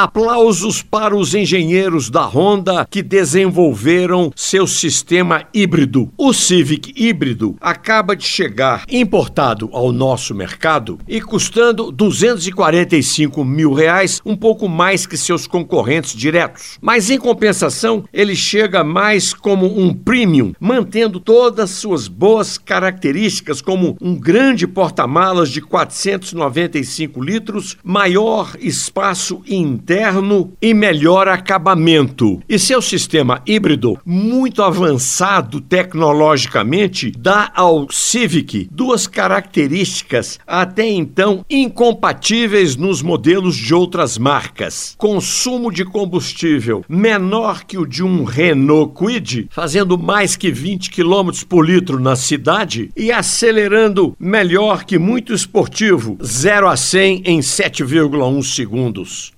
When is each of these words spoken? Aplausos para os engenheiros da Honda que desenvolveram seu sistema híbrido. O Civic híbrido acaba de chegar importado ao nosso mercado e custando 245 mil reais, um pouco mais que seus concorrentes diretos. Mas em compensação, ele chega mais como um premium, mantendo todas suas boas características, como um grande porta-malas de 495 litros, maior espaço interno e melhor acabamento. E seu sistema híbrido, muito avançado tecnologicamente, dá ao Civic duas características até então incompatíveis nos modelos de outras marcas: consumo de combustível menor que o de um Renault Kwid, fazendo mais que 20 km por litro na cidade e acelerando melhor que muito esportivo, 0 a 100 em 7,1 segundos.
Aplausos 0.00 0.80
para 0.80 1.16
os 1.16 1.34
engenheiros 1.34 2.08
da 2.08 2.24
Honda 2.24 2.86
que 2.88 3.02
desenvolveram 3.02 4.30
seu 4.36 4.64
sistema 4.64 5.42
híbrido. 5.52 6.12
O 6.16 6.32
Civic 6.32 6.94
híbrido 6.94 7.56
acaba 7.60 8.14
de 8.14 8.24
chegar 8.24 8.84
importado 8.88 9.68
ao 9.72 9.90
nosso 9.90 10.36
mercado 10.36 11.00
e 11.08 11.20
custando 11.20 11.90
245 11.90 13.44
mil 13.44 13.72
reais, 13.72 14.20
um 14.24 14.36
pouco 14.36 14.68
mais 14.68 15.04
que 15.04 15.16
seus 15.16 15.48
concorrentes 15.48 16.14
diretos. 16.14 16.78
Mas 16.80 17.10
em 17.10 17.18
compensação, 17.18 18.04
ele 18.12 18.36
chega 18.36 18.84
mais 18.84 19.34
como 19.34 19.66
um 19.66 19.92
premium, 19.92 20.52
mantendo 20.60 21.18
todas 21.18 21.70
suas 21.70 22.06
boas 22.06 22.56
características, 22.56 23.60
como 23.60 23.96
um 24.00 24.14
grande 24.14 24.64
porta-malas 24.64 25.50
de 25.50 25.60
495 25.60 27.20
litros, 27.20 27.76
maior 27.82 28.52
espaço 28.60 29.42
interno 29.44 29.87
e 30.60 30.74
melhor 30.74 31.28
acabamento. 31.28 32.40
E 32.48 32.58
seu 32.58 32.82
sistema 32.82 33.40
híbrido, 33.46 33.98
muito 34.04 34.62
avançado 34.62 35.60
tecnologicamente, 35.60 37.10
dá 37.16 37.50
ao 37.54 37.90
Civic 37.90 38.68
duas 38.70 39.06
características 39.06 40.38
até 40.46 40.86
então 40.86 41.44
incompatíveis 41.48 42.76
nos 42.76 43.00
modelos 43.00 43.56
de 43.56 43.74
outras 43.74 44.18
marcas: 44.18 44.94
consumo 44.98 45.72
de 45.72 45.84
combustível 45.84 46.84
menor 46.88 47.64
que 47.64 47.78
o 47.78 47.86
de 47.86 48.02
um 48.02 48.24
Renault 48.24 48.92
Kwid, 48.94 49.48
fazendo 49.50 49.96
mais 49.96 50.36
que 50.36 50.50
20 50.50 50.90
km 50.90 51.30
por 51.48 51.64
litro 51.64 51.98
na 51.98 52.16
cidade 52.16 52.90
e 52.96 53.10
acelerando 53.10 54.16
melhor 54.18 54.84
que 54.84 54.98
muito 54.98 55.32
esportivo, 55.32 56.18
0 56.22 56.68
a 56.68 56.76
100 56.76 57.22
em 57.24 57.40
7,1 57.40 58.42
segundos. 58.42 59.37